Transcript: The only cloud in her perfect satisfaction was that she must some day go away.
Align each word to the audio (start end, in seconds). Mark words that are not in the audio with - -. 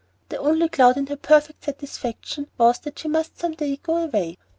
The 0.29 0.39
only 0.39 0.67
cloud 0.67 0.97
in 0.97 1.05
her 1.05 1.15
perfect 1.15 1.63
satisfaction 1.65 2.47
was 2.57 2.79
that 2.79 2.97
she 2.97 3.07
must 3.07 3.37
some 3.37 3.53
day 3.53 3.75
go 3.77 3.97
away. 3.97 4.35